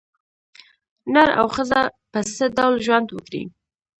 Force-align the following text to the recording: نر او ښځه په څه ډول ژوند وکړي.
نر 1.13 1.29
او 1.39 1.47
ښځه 1.55 1.81
په 2.11 2.19
څه 2.35 2.45
ډول 2.57 2.75
ژوند 2.85 3.07
وکړي. 3.11 3.43